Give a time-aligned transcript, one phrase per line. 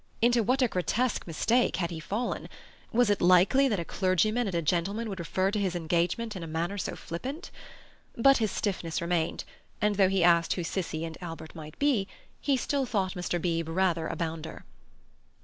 [0.19, 2.49] Into what a grotesque mistake had he fallen!
[2.91, 6.41] Was it likely that a clergyman and a gentleman would refer to his engagement in
[6.41, 7.51] a manner so flippant?
[8.17, 9.43] But his stiffness remained,
[9.79, 12.07] and, though he asked who Cissie and Albert might be,
[12.39, 13.39] he still thought Mr.
[13.39, 14.65] Beebe rather a bounder.